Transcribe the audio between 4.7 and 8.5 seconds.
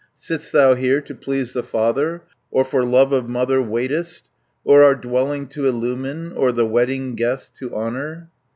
Or our dwelling to illumine, Or the wedding guests to honour?